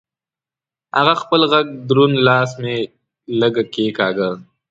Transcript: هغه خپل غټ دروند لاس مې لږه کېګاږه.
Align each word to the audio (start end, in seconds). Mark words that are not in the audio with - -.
هغه 0.97 1.13
خپل 1.21 1.41
غټ 1.51 1.65
دروند 1.89 2.15
لاس 2.27 2.51
مې 2.61 2.77
لږه 3.39 3.63
کېګاږه. 3.73 4.29